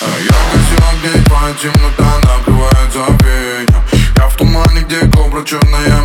Яркость 0.00 0.74
огней, 0.90 1.24
твоя 1.24 1.54
темнота 1.54 2.18
накрывает 2.26 2.92
за 2.92 2.98
меня 2.98 3.82
Я 4.16 4.28
в 4.28 4.36
тумане, 4.36 4.80
где 4.80 5.06
кобра 5.06 5.44
черная 5.44 6.03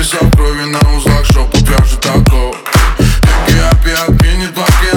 написал 0.00 0.30
крови 0.30 0.64
на 0.64 0.96
узлах, 0.96 1.26
чтоб 1.26 1.54
упряжи 1.54 1.96
тако 1.96 2.56
Геопи 3.48 3.90
отменит 3.90 4.54
блокет 4.54 4.89